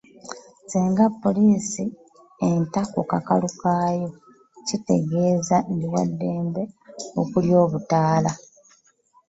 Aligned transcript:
Singa 0.69 1.05
poliisi 1.21 1.83
enta 2.47 2.81
ku 2.93 3.01
kakalu 3.11 3.49
kaayo 3.61 4.09
kitegeeza 4.67 5.57
ndi 5.73 5.87
waddembe 5.93 6.63
okulya 7.21 7.55
obutaala? 7.65 8.31